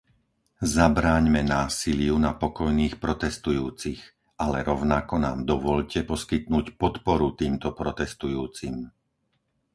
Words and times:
Zabráňme 0.77 1.41
násiliu 1.55 2.15
na 2.27 2.31
pokojných 2.43 2.95
protestujúcich, 3.05 4.01
ale 4.43 4.57
rovnako 4.69 5.15
nám 5.25 5.39
dovoľte 5.51 5.99
poskytnúť 6.11 6.65
podporu 6.81 7.27
týmto 7.41 7.69
protestujúcim. 7.81 8.75